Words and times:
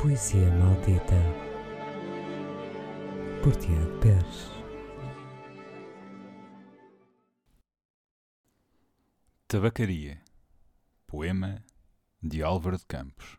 Poesia 0.00 0.50
Maldita 0.52 1.14
por 3.42 3.54
Tiago 3.54 4.00
Pérez 4.00 4.48
Tabacaria 9.46 10.24
Poema 11.06 11.62
de 12.22 12.42
Álvaro 12.42 12.78
de 12.78 12.86
Campos 12.86 13.38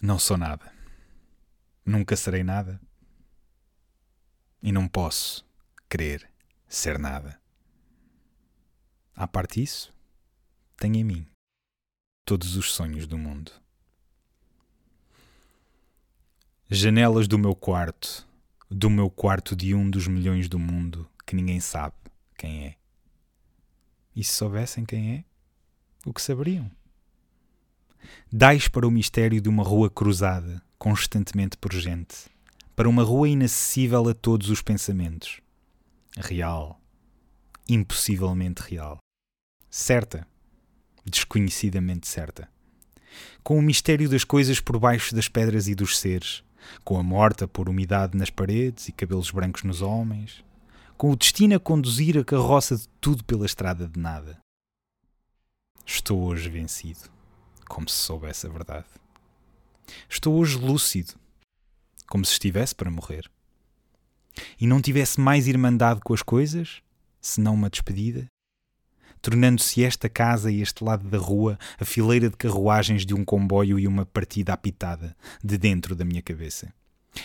Não 0.00 0.18
sou 0.18 0.38
nada. 0.38 0.72
Nunca 1.84 2.16
serei 2.16 2.42
nada. 2.42 2.80
E 4.62 4.72
não 4.72 4.88
posso 4.88 5.46
querer 5.86 6.32
ser 6.66 6.98
nada. 6.98 7.38
À 9.14 9.28
parte 9.28 9.62
isso, 9.62 9.94
tenho 10.78 10.96
em 10.96 11.04
mim 11.04 11.30
todos 12.30 12.54
os 12.54 12.70
sonhos 12.70 13.08
do 13.08 13.18
mundo. 13.18 13.50
Janelas 16.70 17.26
do 17.26 17.36
meu 17.36 17.56
quarto, 17.56 18.24
do 18.70 18.88
meu 18.88 19.10
quarto 19.10 19.56
de 19.56 19.74
um 19.74 19.90
dos 19.90 20.06
milhões 20.06 20.48
do 20.48 20.56
mundo 20.56 21.10
que 21.26 21.34
ninguém 21.34 21.58
sabe 21.58 21.96
quem 22.38 22.66
é. 22.66 22.76
E 24.14 24.22
se 24.22 24.32
soubessem 24.32 24.84
quem 24.84 25.12
é, 25.12 25.24
o 26.06 26.14
que 26.14 26.22
saberiam? 26.22 26.70
Dais 28.32 28.68
para 28.68 28.86
o 28.86 28.92
mistério 28.92 29.40
de 29.40 29.48
uma 29.48 29.64
rua 29.64 29.90
cruzada, 29.90 30.62
constantemente 30.78 31.56
por 31.56 31.72
gente, 31.72 32.30
para 32.76 32.88
uma 32.88 33.02
rua 33.02 33.28
inacessível 33.28 34.08
a 34.08 34.14
todos 34.14 34.50
os 34.50 34.62
pensamentos. 34.62 35.40
Real, 36.16 36.80
impossivelmente 37.68 38.62
real. 38.62 38.98
Certa, 39.68 40.24
desconhecidamente 41.04 42.08
certa. 42.08 42.48
Com 43.42 43.58
o 43.58 43.62
mistério 43.62 44.08
das 44.08 44.24
coisas 44.24 44.60
por 44.60 44.78
baixo 44.78 45.14
das 45.14 45.28
pedras 45.28 45.68
e 45.68 45.74
dos 45.74 45.98
seres, 45.98 46.42
com 46.84 46.98
a 46.98 47.02
morta 47.02 47.48
por 47.48 47.68
umidade 47.68 48.16
nas 48.16 48.30
paredes 48.30 48.88
e 48.88 48.92
cabelos 48.92 49.30
brancos 49.30 49.62
nos 49.62 49.82
homens, 49.82 50.44
com 50.96 51.10
o 51.10 51.16
destino 51.16 51.56
a 51.56 51.60
conduzir 51.60 52.18
a 52.18 52.24
carroça 52.24 52.76
de 52.76 52.86
tudo 53.00 53.24
pela 53.24 53.46
estrada 53.46 53.88
de 53.88 53.98
nada. 53.98 54.38
Estou 55.86 56.22
hoje 56.22 56.48
vencido, 56.48 57.10
como 57.68 57.88
se 57.88 57.96
soubesse 57.96 58.46
a 58.46 58.50
verdade. 58.50 58.86
Estou 60.08 60.34
hoje 60.36 60.56
lúcido, 60.56 61.14
como 62.06 62.24
se 62.24 62.32
estivesse 62.32 62.74
para 62.74 62.90
morrer. 62.90 63.30
E 64.60 64.66
não 64.66 64.80
tivesse 64.80 65.20
mais 65.20 65.48
irmandade 65.48 66.00
com 66.00 66.14
as 66.14 66.22
coisas, 66.22 66.82
senão 67.20 67.54
uma 67.54 67.70
despedida, 67.70 68.26
tornando-se 69.20 69.84
esta 69.84 70.08
casa 70.08 70.50
e 70.50 70.62
este 70.62 70.82
lado 70.82 71.08
da 71.08 71.18
rua 71.18 71.58
a 71.78 71.84
fileira 71.84 72.28
de 72.28 72.36
carruagens 72.36 73.04
de 73.04 73.14
um 73.14 73.24
comboio 73.24 73.78
e 73.78 73.86
uma 73.86 74.06
partida 74.06 74.52
apitada 74.52 75.16
de 75.42 75.58
dentro 75.58 75.94
da 75.94 76.04
minha 76.04 76.22
cabeça, 76.22 76.72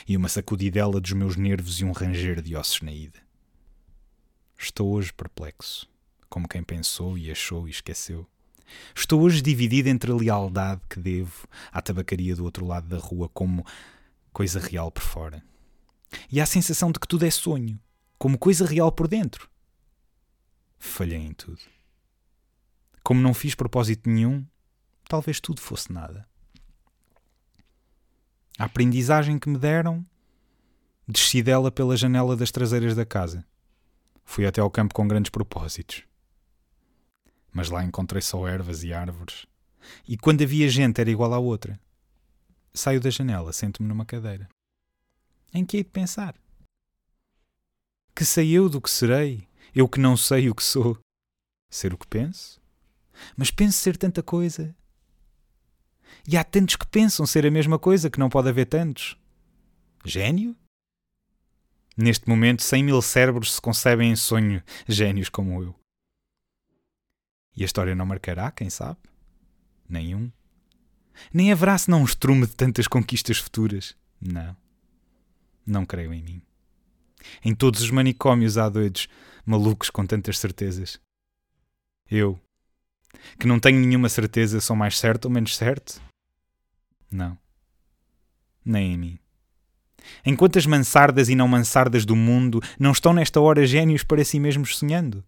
e 0.08 0.18
uma 0.18 0.30
sacudidela 0.30 1.00
dos 1.00 1.12
meus 1.14 1.36
nervos 1.36 1.80
e 1.80 1.86
um 1.86 1.92
ranger 1.92 2.42
de 2.42 2.56
ossos 2.56 2.82
na 2.82 2.92
ida. 2.92 3.20
Estou 4.58 4.94
hoje 4.94 5.14
perplexo, 5.14 5.88
como 6.30 6.48
quem 6.48 6.64
pensou 6.64 7.18
e 7.18 7.32
achou 7.32 7.68
e 7.68 7.72
esqueceu. 7.72 8.28
Estou 8.96 9.22
hoje 9.22 9.42
dividido 9.42 9.90
entre 9.90 10.12
a 10.12 10.16
lealdade 10.16 10.82
que 10.90 11.00
devo 11.00 11.48
à 11.72 11.82
tabacaria 11.82 12.36
do 12.36 12.44
outro 12.44 12.66
lado 12.66 12.88
da 12.88 12.98
rua 12.98 13.30
como 13.30 13.66
coisa 14.34 14.60
real 14.60 14.92
por 14.92 15.04
fora, 15.04 15.44
e 16.32 16.42
a 16.42 16.46
sensação 16.46 16.92
de 16.92 17.00
que 17.00 17.08
tudo 17.08 17.26
é 17.26 17.32
sonho, 17.32 17.80
como 18.18 18.38
coisa 18.38 18.66
real 18.66 18.92
por 18.92 19.08
dentro. 19.08 19.50
Falhei 20.78 21.20
em 21.20 21.34
tudo. 21.34 21.60
Como 23.06 23.22
não 23.22 23.36
fiz 23.36 23.54
propósito 23.54 24.10
nenhum, 24.10 24.44
talvez 25.08 25.40
tudo 25.40 25.62
fosse 25.62 25.94
nada. 25.94 26.28
A 28.58 28.64
aprendizagem 28.64 29.38
que 29.38 29.48
me 29.48 29.60
deram, 29.60 30.04
desci 31.08 31.44
dela 31.44 31.72
pela 31.72 31.96
janela 31.96 32.36
das 32.36 32.50
traseiras 32.50 32.96
da 32.96 33.06
casa. 33.06 33.46
Fui 34.24 34.44
até 34.44 34.60
ao 34.60 34.72
campo 34.72 34.96
com 34.96 35.08
grandes 35.08 35.30
propósitos. 35.30 36.04
Mas 37.54 37.70
lá 37.70 37.84
encontrei 37.84 38.24
só 38.24 38.48
ervas 38.48 38.84
e 38.84 38.92
árvores. 38.92 39.46
E 40.08 40.18
quando 40.18 40.42
havia 40.42 40.68
gente 40.68 41.00
era 41.00 41.12
igual 41.12 41.32
à 41.32 41.38
outra. 41.38 41.80
Saio 42.74 43.00
da 43.00 43.12
janela, 43.12 43.54
sento-me 43.54 43.88
numa 43.88 44.04
cadeira. 44.04 44.50
Em 45.54 45.64
que 45.64 45.78
hei 45.78 45.84
de 45.84 45.92
pensar? 45.92 46.34
Que 48.16 48.26
sei 48.26 48.50
eu 48.50 48.68
do 48.68 48.82
que 48.82 48.90
serei, 48.90 49.48
eu 49.76 49.88
que 49.88 50.00
não 50.00 50.18
sei 50.18 50.50
o 50.50 50.56
que 50.56 50.64
sou? 50.64 50.98
Ser 51.70 51.94
o 51.94 52.00
que 52.00 52.08
penso? 52.08 52.65
Mas 53.36 53.52
penso 53.52 53.78
ser 53.78 53.98
tanta 53.98 54.22
coisa. 54.22 54.76
E 56.28 56.38
há 56.38 56.44
tantos 56.44 56.76
que 56.76 56.88
pensam 56.88 57.26
ser 57.26 57.46
a 57.46 57.52
mesma 57.52 57.78
coisa 57.78 58.10
que 58.10 58.20
não 58.20 58.30
pode 58.30 58.50
haver 58.50 58.66
tantos. 58.66 59.18
Gênio? 60.04 60.56
Neste 61.98 62.28
momento, 62.28 62.62
cem 62.62 62.84
mil 62.84 63.02
cérebros 63.02 63.54
se 63.54 63.62
concebem 63.62 64.12
em 64.12 64.16
sonho, 64.16 64.62
gênios 64.88 65.30
como 65.30 65.62
eu. 65.62 65.76
E 67.56 67.64
a 67.64 67.66
história 67.66 67.96
não 67.96 68.06
marcará, 68.06 68.52
quem 68.52 68.70
sabe? 68.70 69.00
Nenhum. 69.88 70.32
Nem 71.34 71.52
haverá 71.52 71.78
senão 71.78 72.02
um 72.02 72.06
estrume 72.06 72.46
de 72.46 72.56
tantas 72.56 72.88
conquistas 72.88 73.38
futuras. 73.38 73.96
Não. 74.20 74.58
Não 75.66 75.86
creio 75.86 76.14
em 76.14 76.22
mim. 76.22 76.42
Em 77.44 77.56
todos 77.56 77.82
os 77.82 77.90
manicômios 77.90 78.58
há 78.58 78.68
doidos, 78.68 79.08
malucos 79.46 79.90
com 79.90 80.06
tantas 80.06 80.38
certezas. 80.38 81.00
Eu, 82.10 82.40
que 83.40 83.48
não 83.48 83.60
tenho 83.60 83.80
nenhuma 83.80 84.10
certeza 84.10 84.62
sou 84.62 84.76
mais 84.76 84.98
certo 84.98 85.26
ou 85.26 85.32
menos 85.32 85.56
certo? 85.56 86.02
Não. 87.12 87.38
Nem 88.64 88.94
em 88.94 88.98
mim. 88.98 89.20
Enquanto 90.26 90.58
as 90.58 90.66
mansardas 90.66 91.30
e 91.30 91.36
não 91.36 91.48
mansardas 91.48 92.06
do 92.06 92.16
mundo 92.16 92.62
não 92.80 92.92
estão 92.92 93.14
nesta 93.14 93.40
hora 93.40 93.66
gênios 93.66 94.04
para 94.04 94.24
si 94.24 94.40
mesmos 94.40 94.78
sonhando? 94.78 95.24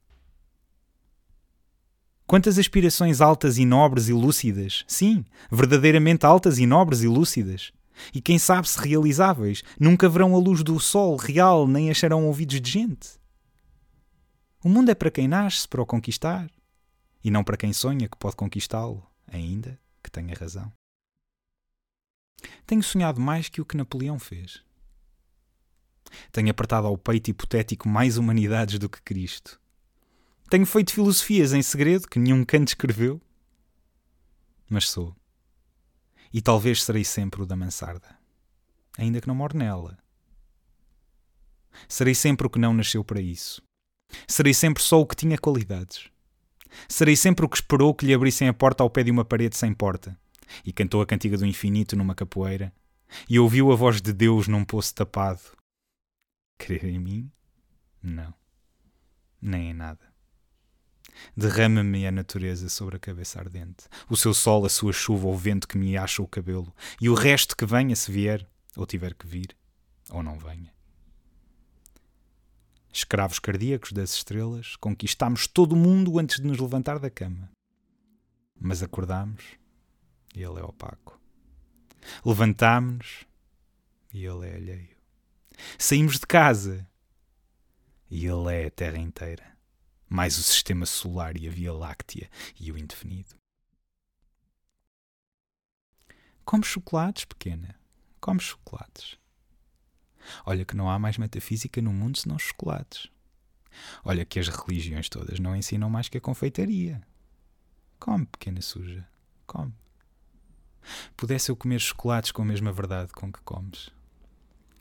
Quantas 2.26 2.60
aspirações 2.60 3.22
altas 3.22 3.58
e 3.58 3.66
nobres 3.66 4.10
e 4.10 4.14
lúcidas, 4.14 4.84
sim, 4.86 5.24
verdadeiramente 5.50 6.26
altas 6.26 6.60
e 6.60 6.66
nobres 6.66 7.02
e 7.02 7.08
lúcidas, 7.08 7.72
e 8.14 8.22
quem 8.22 8.38
sabe 8.38 8.68
se 8.68 8.80
realizáveis, 8.80 9.64
nunca 9.80 10.10
verão 10.10 10.36
a 10.36 10.38
luz 10.38 10.62
do 10.62 10.80
sol 10.80 11.16
real 11.16 11.68
nem 11.68 11.90
acharão 11.90 12.26
ouvidos 12.26 12.60
de 12.60 12.70
gente. 12.70 13.18
O 14.64 14.70
mundo 14.70 14.92
é 14.92 14.96
para 14.96 15.12
quem 15.12 15.28
nasce 15.28 15.68
para 15.68 15.82
o 15.82 15.86
conquistar, 15.86 16.50
e 17.24 17.32
não 17.32 17.44
para 17.44 17.58
quem 17.58 17.74
sonha 17.74 18.08
que 18.08 18.18
pode 18.18 18.36
conquistá-lo, 18.36 19.06
ainda 19.28 19.80
que 20.04 20.12
tenha 20.12 20.36
razão. 20.36 20.72
Tenho 22.66 22.84
sonhado 22.84 23.20
mais 23.20 23.50
que 23.50 23.62
o 23.62 23.66
que 23.66 23.78
Napoleão 23.78 24.20
fez. 24.20 24.64
Tenho 26.32 26.50
apertado 26.50 26.88
ao 26.88 26.98
peito 26.98 27.30
hipotético 27.30 27.90
mais 27.90 28.18
humanidades 28.18 28.80
do 28.80 28.90
que 28.90 29.02
Cristo. 29.02 29.60
Tenho 30.50 30.66
feito 30.66 30.94
filosofias 30.94 31.52
em 31.54 31.62
segredo 31.62 32.08
que 32.08 32.20
nenhum 32.20 32.46
canto 32.46 32.70
escreveu. 32.70 33.22
Mas 34.70 34.90
sou. 34.90 35.16
E 36.32 36.42
talvez 36.42 36.84
serei 36.84 37.04
sempre 37.04 37.42
o 37.42 37.46
da 37.46 37.56
mansarda, 37.56 38.18
ainda 38.98 39.20
que 39.20 39.28
não 39.28 39.36
more 39.36 39.56
nela. 39.56 39.98
Serei 41.88 42.16
sempre 42.16 42.48
o 42.48 42.50
que 42.50 42.60
não 42.60 42.74
nasceu 42.74 43.04
para 43.04 43.22
isso. 43.22 43.62
Serei 44.28 44.54
sempre 44.54 44.82
só 44.82 45.00
o 45.02 45.06
que 45.06 45.16
tinha 45.16 45.38
qualidades. 45.38 46.10
Serei 46.88 47.16
sempre 47.16 47.46
o 47.46 47.50
que 47.50 47.58
esperou 47.58 47.94
que 47.94 48.06
lhe 48.06 48.14
abrissem 48.14 48.48
a 48.48 48.54
porta 48.54 48.84
ao 48.84 48.90
pé 48.90 49.04
de 49.04 49.12
uma 49.12 49.26
parede 49.26 49.58
sem 49.58 49.74
porta, 49.74 50.18
e 50.66 50.72
cantou 50.72 51.02
a 51.02 51.06
cantiga 51.06 51.38
do 51.38 51.46
infinito 51.46 51.96
numa 51.96 52.16
capoeira, 52.16 52.74
e 53.30 53.40
ouviu 53.40 53.72
a 53.72 53.76
voz 53.76 54.02
de 54.02 54.14
Deus 54.14 54.48
num 54.48 54.66
poço 54.66 54.94
tapado. 54.94 55.42
Crer 56.58 56.86
em 56.86 57.00
mim? 57.00 57.32
Não. 58.02 58.34
Nem 59.42 59.70
em 59.70 59.74
nada. 59.74 60.06
Derrama-me 61.36 62.06
a 62.06 62.12
natureza 62.12 62.70
sobre 62.70 62.98
a 62.98 63.00
cabeça 63.00 63.40
ardente, 63.40 63.86
o 64.10 64.16
seu 64.16 64.34
sol, 64.34 64.66
a 64.66 64.70
sua 64.70 64.94
chuva, 64.94 65.28
o 65.28 65.36
vento 65.36 65.68
que 65.68 65.78
me 65.78 65.98
acha 65.98 66.22
o 66.22 66.28
cabelo, 66.28 66.74
e 67.02 67.10
o 67.10 67.14
resto 67.14 67.56
que 67.56 67.66
venha 67.66 67.96
se 67.96 68.12
vier, 68.12 68.48
ou 68.76 68.86
tiver 68.86 69.14
que 69.14 69.26
vir, 69.26 69.56
ou 70.10 70.22
não 70.22 70.38
venha. 70.38 70.77
Escravos 72.98 73.38
cardíacos 73.38 73.92
das 73.92 74.16
estrelas, 74.16 74.76
conquistámos 74.78 75.46
todo 75.46 75.74
o 75.74 75.76
mundo 75.76 76.18
antes 76.18 76.38
de 76.38 76.48
nos 76.48 76.58
levantar 76.58 76.98
da 76.98 77.12
cama. 77.12 77.48
Mas 78.60 78.82
acordámos 78.82 79.44
e 80.34 80.42
ele 80.42 80.60
é 80.60 80.64
opaco. 80.64 81.22
Levantámos-nos 82.26 83.28
e 84.12 84.26
ele 84.26 84.48
é 84.48 84.56
alheio. 84.56 84.98
Saímos 85.78 86.18
de 86.18 86.26
casa 86.26 86.90
e 88.10 88.26
ele 88.26 88.52
é 88.52 88.66
a 88.66 88.72
Terra 88.72 88.98
inteira, 88.98 89.56
mais 90.10 90.40
o 90.40 90.42
sistema 90.42 90.88
solar 90.88 91.38
e 91.38 91.48
a 91.48 91.52
Via 91.52 91.74
Láctea 91.74 92.28
e 92.60 92.72
o 92.72 92.78
indefinido. 92.80 93.36
Come 96.44 96.64
chocolates, 96.64 97.26
pequena. 97.26 97.80
Come 98.20 98.40
chocolates. 98.40 99.20
Olha 100.46 100.66
que 100.66 100.76
não 100.76 100.90
há 100.90 101.00
mais 101.00 101.18
metafísica 101.18 101.82
no 101.82 101.94
mundo 101.94 102.18
senão 102.18 102.38
chocolates. 102.38 103.10
Olha 104.04 104.26
que 104.26 104.40
as 104.40 104.48
religiões 104.48 105.10
todas 105.10 105.40
não 105.40 105.56
ensinam 105.56 105.90
mais 105.90 106.10
que 106.10 106.18
a 106.18 106.22
confeitaria. 106.22 107.02
Come, 108.00 108.26
pequena 108.26 108.62
suja, 108.62 109.08
come. 109.46 109.74
Pudesse 111.16 111.52
eu 111.52 111.56
comer 111.56 111.80
chocolates 111.80 112.32
com 112.32 112.42
a 112.42 112.46
mesma 112.46 112.72
verdade 112.72 113.12
com 113.12 113.32
que 113.32 113.42
comes. 113.42 113.90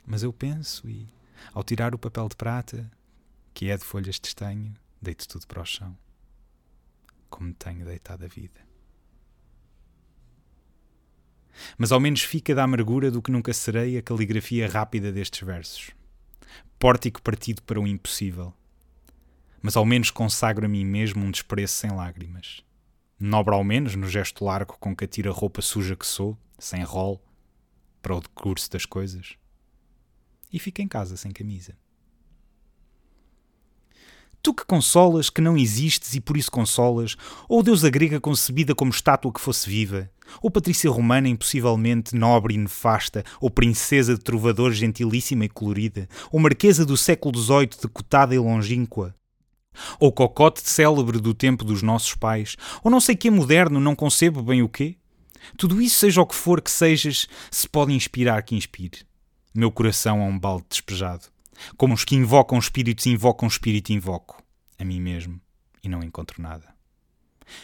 Mas 0.05 0.23
eu 0.23 0.31
penso 0.31 0.87
e, 0.89 1.07
ao 1.53 1.63
tirar 1.63 1.93
o 1.93 1.99
papel 1.99 2.29
de 2.29 2.35
prata, 2.35 2.89
que 3.53 3.69
é 3.69 3.77
de 3.77 3.83
folhas 3.83 4.19
de 4.19 4.27
estanho, 4.27 4.73
deito 5.01 5.27
tudo 5.27 5.45
para 5.47 5.61
o 5.61 5.65
chão. 5.65 5.97
Como 7.29 7.53
tenho 7.53 7.85
deitado 7.85 8.23
a 8.23 8.27
vida. 8.27 8.66
Mas 11.77 11.91
ao 11.91 11.99
menos 11.99 12.23
fica 12.23 12.55
da 12.55 12.63
amargura 12.63 13.11
do 13.11 13.21
que 13.21 13.31
nunca 13.31 13.53
serei 13.53 13.97
a 13.97 14.01
caligrafia 14.01 14.67
rápida 14.67 15.11
destes 15.11 15.45
versos. 15.45 15.91
Pórtico 16.79 17.21
partido 17.21 17.61
para 17.61 17.79
o 17.79 17.87
impossível. 17.87 18.53
Mas 19.61 19.75
ao 19.75 19.85
menos 19.85 20.09
consagro 20.09 20.65
a 20.65 20.69
mim 20.69 20.83
mesmo 20.83 21.23
um 21.23 21.29
desprezo 21.29 21.73
sem 21.73 21.91
lágrimas. 21.91 22.63
Nobre 23.19 23.53
ao 23.53 23.63
menos 23.63 23.95
no 23.95 24.07
gesto 24.07 24.43
largo 24.43 24.77
com 24.79 24.95
que 24.95 25.05
atiro 25.05 25.29
a 25.29 25.33
roupa 25.33 25.61
suja 25.61 25.95
que 25.95 26.05
sou, 26.05 26.37
sem 26.57 26.83
rol, 26.83 27.23
para 28.01 28.15
o 28.15 28.21
decurso 28.21 28.71
das 28.71 28.85
coisas. 28.85 29.35
E 30.51 30.59
fico 30.59 30.81
em 30.81 30.87
casa 30.87 31.17
sem 31.17 31.31
camisa. 31.31 31.75
Tu 34.41 34.53
que 34.53 34.65
consolas 34.65 35.29
que 35.29 35.41
não 35.41 35.57
existes 35.57 36.13
e 36.13 36.21
por 36.21 36.37
isso 36.37 36.51
consolas, 36.51 37.17
ou 37.49 37.61
deusa 37.61 37.89
grega 37.89 38.21
concebida 38.21 38.73
como 38.73 38.91
estátua 38.91 39.33
que 39.33 39.41
fosse 39.41 39.69
viva, 39.69 40.09
ou 40.41 40.51
Patrícia 40.51 40.89
Romana 40.89 41.27
impossivelmente 41.27 42.15
nobre 42.15 42.55
e 42.55 42.57
nefasta, 42.57 43.23
ou 43.39 43.49
princesa 43.49 44.15
de 44.15 44.21
trovador 44.21 44.71
gentilíssima 44.71 45.45
e 45.45 45.49
colorida, 45.49 46.07
ou 46.31 46.39
marquesa 46.39 46.85
do 46.85 46.97
século 46.97 47.37
XVIII 47.37 47.69
decotada 47.81 48.35
e 48.35 48.39
longínqua, 48.39 49.15
ou 49.99 50.11
cocote 50.11 50.67
célebre 50.67 51.19
do 51.19 51.33
tempo 51.33 51.63
dos 51.63 51.81
nossos 51.81 52.13
pais, 52.15 52.55
ou 52.83 52.91
não 52.91 52.99
sei 52.99 53.15
que 53.15 53.27
é 53.27 53.31
moderno, 53.31 53.79
não 53.79 53.95
concebo 53.95 54.41
bem 54.41 54.61
o 54.61 54.69
quê? 54.69 54.95
Tudo 55.57 55.81
isso, 55.81 55.99
seja 55.99 56.21
o 56.21 56.25
que 56.25 56.35
for 56.35 56.61
que 56.61 56.71
sejas, 56.71 57.27
se 57.49 57.69
pode 57.69 57.93
inspirar 57.93 58.41
que 58.43 58.55
inspire. 58.55 59.05
Meu 59.53 59.71
coração 59.71 60.21
é 60.21 60.25
um 60.25 60.37
balde 60.37 60.65
despejado. 60.69 61.27
Como 61.75 61.93
os 61.93 62.03
que 62.03 62.15
invocam 62.15 62.59
espíritos 62.59 63.05
invocam 63.07 63.47
espírito 63.47 63.91
invoco. 63.91 64.43
A 64.77 64.83
mim 64.83 64.99
mesmo. 64.99 65.39
E 65.83 65.89
não 65.89 66.03
encontro 66.03 66.41
nada. 66.41 66.75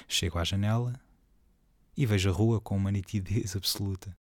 Chego 0.07 0.39
à 0.39 0.43
janela 0.43 0.99
e 1.95 2.05
vejo 2.05 2.29
a 2.29 2.33
rua 2.33 2.59
com 2.59 2.75
uma 2.75 2.91
nitidez 2.91 3.55
absoluta. 3.57 4.15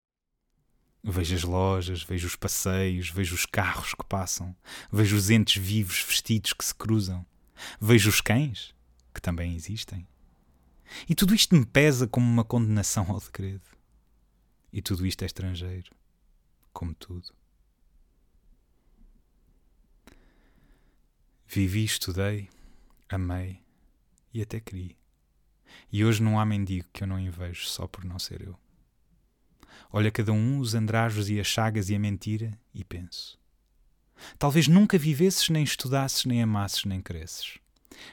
Vejo 1.04 1.36
as 1.36 1.44
lojas, 1.44 2.04
vejo 2.04 2.28
os 2.28 2.36
passeios, 2.36 3.10
vejo 3.10 3.34
os 3.34 3.46
carros 3.46 3.94
que 3.94 4.04
passam, 4.04 4.56
vejo 4.92 5.16
os 5.16 5.30
entes 5.30 5.62
vivos 5.62 6.04
vestidos 6.04 6.52
que 6.52 6.66
se 6.66 6.76
cruzam, 6.76 7.26
vejo 7.80 8.10
os 8.10 8.20
cães, 8.20 8.76
que 9.14 9.22
também 9.22 9.56
existem. 9.56 10.06
E 11.08 11.16
tudo 11.16 11.34
isto 11.34 11.56
me 11.56 11.66
pesa 11.66 12.08
como 12.08 12.26
uma 12.26 12.44
condenação 12.44 13.10
ao 13.10 13.20
degredo. 13.20 13.64
E 14.74 14.82
tudo 14.82 15.06
isto 15.06 15.24
é 15.24 15.26
estrangeiro, 15.26 15.92
como 16.74 16.94
tudo. 16.94 17.34
Vivi, 21.48 21.84
estudei, 21.84 22.50
amei 23.08 23.64
e 24.34 24.42
até 24.42 24.60
queria. 24.60 24.99
E 25.92 26.04
hoje 26.04 26.22
não 26.22 26.40
há 26.40 26.46
mendigo 26.46 26.88
que 26.94 27.04
eu 27.04 27.08
não 27.08 27.20
invejo 27.20 27.68
só 27.68 27.88
por 27.88 28.04
não 28.04 28.20
ser 28.20 28.42
eu. 28.42 28.58
Olha 29.92 30.12
cada 30.12 30.32
um 30.32 30.60
os 30.60 30.76
andrajos 30.76 31.30
e 31.30 31.40
as 31.40 31.48
chagas 31.48 31.90
e 31.90 31.96
a 31.96 32.00
mentira 32.00 32.58
e 32.74 32.84
penso. 32.84 33.40
Talvez 34.38 34.68
nunca 34.68 34.98
vivesses, 34.98 35.50
nem 35.50 35.64
estudasses, 35.64 36.26
nem 36.26 36.42
amasses, 36.44 36.86
nem 36.86 37.02
cresces. 37.02 37.58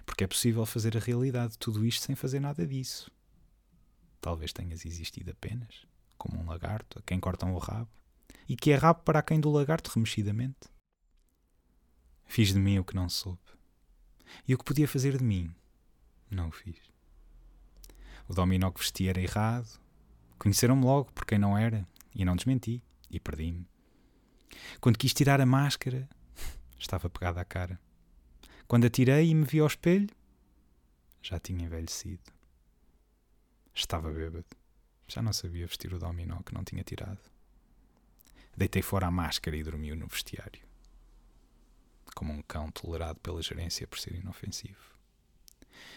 Porque 0.04 0.24
é 0.24 0.26
possível 0.26 0.64
fazer 0.64 0.96
a 0.96 1.00
realidade 1.00 1.52
de 1.52 1.58
tudo 1.58 1.84
isto 1.84 2.04
sem 2.04 2.14
fazer 2.14 2.40
nada 2.40 2.66
disso. 2.66 3.10
Talvez 4.20 4.52
tenhas 4.52 4.84
existido 4.84 5.30
apenas, 5.30 5.86
como 6.16 6.40
um 6.40 6.46
lagarto 6.46 6.98
a 6.98 7.02
quem 7.02 7.20
cortam 7.20 7.54
o 7.54 7.58
rabo, 7.58 7.90
e 8.48 8.56
que 8.56 8.70
é 8.70 8.76
rabo 8.76 9.02
para 9.02 9.22
quem 9.22 9.40
do 9.40 9.50
lagarto 9.50 9.90
remexidamente. 9.90 10.68
Fiz 12.24 12.52
de 12.52 12.58
mim 12.58 12.78
o 12.78 12.84
que 12.84 12.94
não 12.94 13.08
soube. 13.08 13.38
E 14.46 14.54
o 14.54 14.58
que 14.58 14.64
podia 14.64 14.88
fazer 14.88 15.16
de 15.16 15.24
mim, 15.24 15.54
não 16.30 16.48
o 16.48 16.52
fiz. 16.52 16.76
O 18.28 18.34
dominó 18.34 18.70
que 18.70 18.80
vesti 18.80 19.08
era 19.08 19.20
errado. 19.20 19.80
Conheceram-me 20.38 20.84
logo 20.84 21.12
por 21.12 21.24
quem 21.24 21.38
não 21.38 21.56
era 21.56 21.86
e 22.14 22.24
não 22.24 22.36
desmenti 22.36 22.82
e 23.10 23.20
perdi-me. 23.20 23.66
Quando 24.80 24.98
quis 24.98 25.14
tirar 25.14 25.40
a 25.40 25.46
máscara, 25.46 26.08
estava 26.78 27.08
pegada 27.08 27.40
à 27.40 27.44
cara. 27.44 27.80
Quando 28.66 28.86
a 28.86 28.90
tirei 28.90 29.30
e 29.30 29.34
me 29.34 29.44
vi 29.44 29.60
ao 29.60 29.66
espelho, 29.66 30.08
já 31.22 31.38
tinha 31.38 31.64
envelhecido. 31.64 32.32
Estava 33.74 34.10
bêbado. 34.10 34.46
Já 35.08 35.22
não 35.22 35.32
sabia 35.32 35.66
vestir 35.66 35.92
o 35.94 35.98
dominó 35.98 36.40
que 36.42 36.52
não 36.52 36.64
tinha 36.64 36.82
tirado. 36.82 37.20
Deitei 38.56 38.82
fora 38.82 39.06
a 39.06 39.10
máscara 39.10 39.56
e 39.56 39.62
dormiu 39.62 39.94
no 39.94 40.08
vestiário. 40.08 40.62
Como 42.14 42.32
um 42.32 42.42
cão 42.42 42.70
tolerado 42.70 43.20
pela 43.20 43.42
gerência 43.42 43.86
por 43.86 43.98
ser 43.98 44.14
inofensivo. 44.14 44.95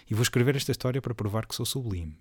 E 0.10 0.14
vou 0.14 0.24
escrever 0.24 0.56
esta 0.56 0.72
história 0.72 1.02
para 1.02 1.14
provar 1.14 1.46
que 1.46 1.56
sou 1.56 1.66
sublime. 1.66 2.18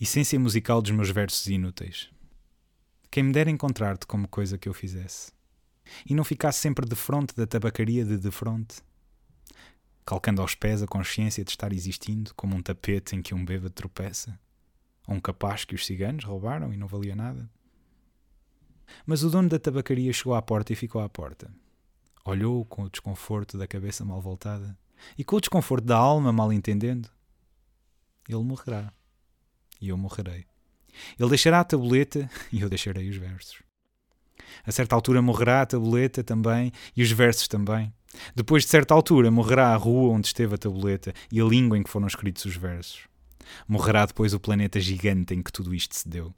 Essência 0.00 0.38
musical 0.38 0.80
dos 0.80 0.92
meus 0.92 1.10
versos 1.10 1.46
inúteis. 1.48 2.08
Quem 3.10 3.24
me 3.24 3.32
dera 3.32 3.50
encontrar-te 3.50 4.06
como 4.06 4.28
coisa 4.28 4.56
que 4.56 4.68
eu 4.68 4.74
fizesse. 4.74 5.32
E 6.06 6.14
não 6.14 6.22
ficasse 6.22 6.60
sempre 6.60 6.86
de 6.86 6.94
fronte 6.94 7.34
da 7.34 7.46
tabacaria 7.46 8.04
de 8.04 8.16
de 8.16 8.30
fronte, 8.30 8.76
calcando 10.04 10.42
aos 10.42 10.54
pés 10.54 10.82
a 10.82 10.86
consciência 10.86 11.42
de 11.42 11.50
estar 11.50 11.72
existindo 11.72 12.34
como 12.34 12.54
um 12.54 12.62
tapete 12.62 13.16
em 13.16 13.22
que 13.22 13.34
um 13.34 13.44
bêbado 13.44 13.70
tropeça, 13.70 14.38
ou 15.06 15.16
um 15.16 15.20
capaz 15.20 15.64
que 15.64 15.74
os 15.74 15.84
ciganos 15.84 16.24
roubaram 16.24 16.72
e 16.72 16.76
não 16.76 16.86
valia 16.86 17.16
nada. 17.16 17.50
Mas 19.04 19.24
o 19.24 19.30
dono 19.30 19.48
da 19.48 19.58
tabacaria 19.58 20.12
chegou 20.12 20.34
à 20.34 20.42
porta 20.42 20.72
e 20.72 20.76
ficou 20.76 21.00
à 21.00 21.08
porta 21.08 21.50
olhou 22.24 22.64
com 22.64 22.82
o 22.82 22.90
desconforto 22.90 23.56
da 23.56 23.66
cabeça 23.66 24.04
mal 24.04 24.20
voltada 24.20 24.76
e 25.16 25.24
com 25.24 25.36
o 25.36 25.40
desconforto 25.40 25.84
da 25.84 25.96
alma 25.96 26.32
mal 26.32 26.52
entendendo. 26.52 27.08
Ele 28.28 28.42
morrerá. 28.42 28.92
E 29.80 29.88
eu 29.88 29.96
morrerei. 29.96 30.44
Ele 31.18 31.28
deixará 31.28 31.60
a 31.60 31.64
tabuleta 31.64 32.28
e 32.52 32.60
eu 32.60 32.68
deixarei 32.68 33.08
os 33.08 33.16
versos. 33.16 33.62
A 34.66 34.72
certa 34.72 34.94
altura 34.94 35.22
morrerá 35.22 35.62
a 35.62 35.66
tabuleta 35.66 36.22
também 36.24 36.72
e 36.96 37.02
os 37.02 37.10
versos 37.10 37.48
também. 37.48 37.92
Depois 38.34 38.64
de 38.64 38.70
certa 38.70 38.94
altura 38.94 39.30
morrerá 39.30 39.68
a 39.68 39.76
rua 39.76 40.12
onde 40.12 40.26
esteve 40.26 40.54
a 40.54 40.58
tabuleta 40.58 41.12
e 41.30 41.40
a 41.40 41.44
língua 41.44 41.78
em 41.78 41.82
que 41.82 41.90
foram 41.90 42.06
escritos 42.06 42.44
os 42.44 42.56
versos. 42.56 43.06
Morrerá 43.66 44.06
depois 44.06 44.34
o 44.34 44.40
planeta 44.40 44.80
gigante 44.80 45.34
em 45.34 45.42
que 45.42 45.52
tudo 45.52 45.74
isto 45.74 45.94
se 45.94 46.08
deu. 46.08 46.34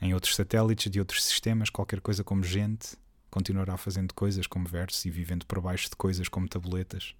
Em 0.00 0.12
outros 0.12 0.34
satélites 0.34 0.90
de 0.90 0.98
outros 0.98 1.24
sistemas, 1.24 1.70
qualquer 1.70 2.00
coisa 2.00 2.22
como 2.22 2.42
gente, 2.42 2.96
continuará 3.34 3.76
fazendo 3.76 4.14
coisas 4.14 4.46
como 4.46 4.68
versos 4.68 5.04
e 5.04 5.10
vivendo 5.10 5.44
por 5.44 5.60
baixo 5.60 5.90
de 5.90 5.96
coisas 5.96 6.28
como 6.28 6.48
tabuletas. 6.48 7.16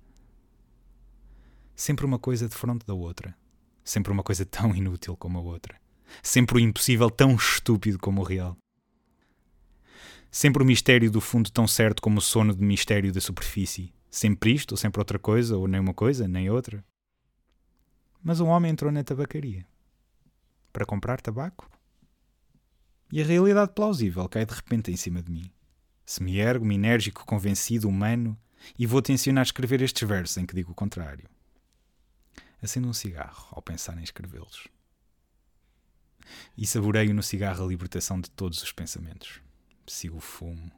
Sempre 1.75 2.07
uma 2.07 2.21
coisa 2.21 2.49
de 2.49 2.55
fronte 2.55 2.87
da 2.87 2.95
outra. 2.95 3.37
Sempre 3.83 4.13
uma 4.13 4.23
coisa 4.23 4.47
tão 4.47 4.73
inútil 4.77 5.17
como 5.17 5.39
a 5.39 5.41
outra. 5.41 5.77
Sempre 6.23 6.59
o 6.59 6.61
impossível 6.61 7.11
tão 7.11 7.35
estúpido 7.35 7.99
como 7.99 8.21
o 8.21 8.25
real. 8.25 8.57
Sempre 10.31 10.63
o 10.63 10.67
mistério 10.67 11.11
do 11.11 11.21
fundo 11.21 11.51
tão 11.51 11.67
certo 11.67 12.01
como 12.01 12.19
o 12.19 12.23
sono 12.23 12.55
de 12.55 12.63
mistério 12.63 13.13
da 13.13 13.21
superfície. 13.21 13.93
Sempre 14.09 14.55
isto, 14.55 14.71
ou 14.71 14.77
sempre 14.77 15.01
outra 15.01 15.19
coisa, 15.19 15.57
ou 15.57 15.67
nem 15.67 15.81
uma 15.81 15.95
coisa, 15.95 16.29
nem 16.29 16.49
outra. 16.49 16.85
Mas 18.23 18.39
um 18.39 18.47
homem 18.47 18.71
entrou 18.71 18.93
na 18.93 19.03
tabacaria. 19.03 19.67
Para 20.73 20.87
comprar 20.87 21.21
tabaco? 21.21 21.69
E 23.11 23.21
a 23.21 23.25
realidade 23.25 23.73
plausível 23.75 24.29
cai 24.29 24.47
de 24.47 24.55
repente 24.55 24.93
em 24.93 24.97
cima 24.97 25.21
de 25.21 25.33
mim. 25.33 25.54
Se 26.05 26.23
me 26.23 26.39
ergo, 26.39 26.65
me 26.65 26.75
enérgico, 26.75 27.25
convencido, 27.25 27.89
humano, 27.89 28.39
e 28.79 28.87
vou-te 28.87 29.13
ensinar 29.13 29.41
a 29.41 29.45
escrever 29.45 29.81
estes 29.83 30.07
versos 30.07 30.37
em 30.37 30.47
que 30.47 30.55
digo 30.55 30.73
o 30.73 30.75
contrário. 30.75 31.29
Acendo 32.63 32.89
um 32.89 32.93
cigarro 32.93 33.49
ao 33.51 33.63
pensar 33.63 33.99
em 33.99 34.03
escrevê-los. 34.03 34.69
E 36.57 36.67
saboreio 36.67 37.15
no 37.15 37.23
cigarro 37.23 37.65
a 37.65 37.69
libertação 37.69 38.21
de 38.21 38.31
todos 38.31 38.63
os 38.63 38.73
pensamentos. 38.73 39.41
Sigo 39.87 40.17
o 40.17 40.21
fumo 40.21 40.73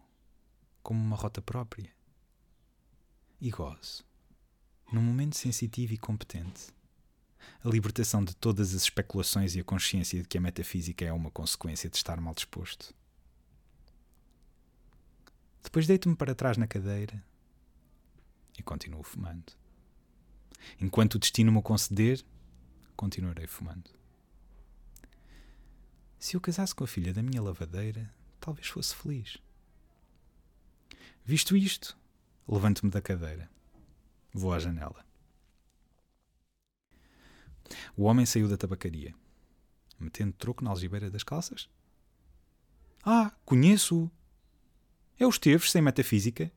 como 0.83 1.01
uma 1.01 1.17
rota 1.17 1.43
própria. 1.43 1.91
E 3.41 3.51
gozo, 3.51 4.05
num 4.93 5.03
momento 5.03 5.37
sensitivo 5.37 5.93
e 5.93 5.99
competente, 5.99 6.73
a 7.63 7.69
libertação 7.69 8.25
de 8.25 8.35
todas 8.35 8.75
as 8.75 8.83
especulações 8.83 9.55
e 9.55 9.61
a 9.61 9.65
consciência 9.65 10.23
de 10.23 10.29
que 10.29 10.39
a 10.39 10.41
metafísica 10.41 11.05
é 11.05 11.13
uma 11.13 11.31
consequência 11.31 11.91
de 11.91 11.97
estar 11.97 12.21
mal 12.21 12.35
disposto. 12.35 12.95
Depois 15.67 15.85
deito-me 15.85 16.15
para 16.15 16.33
trás 16.33 16.57
na 16.57 16.69
cadeira 16.69 17.21
e 18.57 18.63
continuo 18.63 19.03
fumando. 19.03 19.53
Enquanto 20.81 21.17
o 21.17 21.19
destino 21.19 21.51
me 21.51 21.61
conceder, 21.61 22.25
continuarei 22.97 23.49
fumando. 23.49 23.91
Se 26.21 26.37
eu 26.37 26.41
casasse 26.41 26.73
com 26.73 26.85
a 26.85 26.87
filha 26.87 27.13
da 27.13 27.21
minha 27.21 27.43
lavadeira, 27.43 28.09
talvez 28.39 28.69
fosse 28.69 28.95
feliz. 28.95 29.39
Visto 31.25 31.57
isto, 31.57 31.99
levanto-me 32.47 32.93
da 32.93 33.03
cadeira. 33.03 33.51
Vou 34.33 34.53
à 34.53 34.61
janela. 34.61 35.05
O 37.97 38.05
homem 38.05 38.25
saiu 38.25 38.49
da 38.49 38.57
tabacaria, 38.57 39.13
metendo 39.99 40.33
troco 40.35 40.63
na 40.63 40.71
algibeira 40.71 41.11
das 41.11 41.25
calças. 41.25 41.69
Ah, 43.03 43.33
conheço-o. 43.45 44.09
É 45.19 45.27
o 45.27 45.31
Esteves, 45.31 45.71
sem 45.71 45.81
metafísica. 45.81 46.53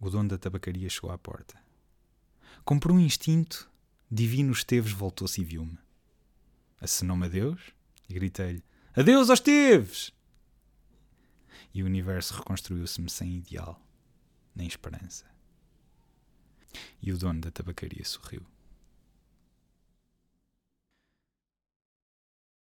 O 0.00 0.10
dono 0.10 0.28
da 0.28 0.36
tabacaria 0.36 0.88
chegou 0.88 1.10
à 1.10 1.18
porta. 1.18 1.58
Como 2.64 2.80
por 2.80 2.90
um 2.90 2.98
instinto, 2.98 3.70
divino 4.10 4.52
Esteves 4.52 4.92
voltou-se 4.92 5.40
e 5.40 5.44
viu-me. 5.44 5.78
Acenou-me 6.80 7.26
a 7.26 7.28
Deus 7.28 7.60
e 8.08 8.14
gritei-lhe: 8.14 8.64
Adeus 8.94 9.30
aos 9.30 9.38
Esteves! 9.38 10.12
E 11.72 11.82
o 11.82 11.86
universo 11.86 12.34
reconstruiu-se-me 12.34 13.08
sem 13.08 13.36
ideal, 13.36 13.80
nem 14.54 14.66
esperança. 14.66 15.24
E 17.00 17.12
o 17.12 17.18
dono 17.18 17.40
da 17.40 17.50
tabacaria 17.50 18.04
sorriu. 18.04 18.44